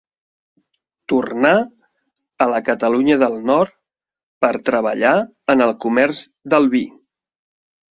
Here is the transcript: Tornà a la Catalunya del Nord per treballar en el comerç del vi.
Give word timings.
Tornà 1.11 1.51
a 2.45 2.47
la 2.53 2.61
Catalunya 2.71 3.19
del 3.25 3.37
Nord 3.51 3.77
per 4.47 4.53
treballar 4.73 5.15
en 5.57 5.65
el 5.69 5.77
comerç 5.87 6.25
del 6.57 6.69
vi. 6.75 6.85